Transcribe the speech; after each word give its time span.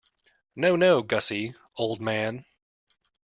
No, 0.55 0.75
no, 0.75 1.03
Gussie, 1.03 1.53
old 1.77 2.01
man. 2.01 2.43